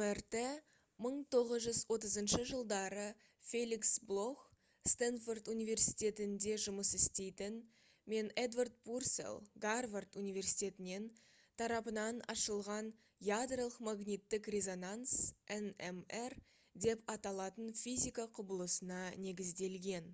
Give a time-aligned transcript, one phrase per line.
[0.00, 0.36] мрт
[1.04, 3.06] 1930 жылдары
[3.52, 4.42] феликс блох
[4.92, 7.56] стэнфорд университетінде жұмыс істейтін
[8.12, 11.08] мен эдвард пурселл гарвард университетінен
[11.64, 12.90] тарапынан ашылған
[13.32, 15.16] ядролық магниттік резонанс
[15.58, 16.38] nmr
[16.86, 20.12] деп аталатын физика құбылысына негізделген